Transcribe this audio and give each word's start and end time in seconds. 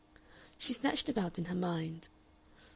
She 0.57 0.73
snatched 0.73 1.09
about 1.09 1.37
in 1.37 1.45
her 1.45 1.53
mind. 1.53 2.09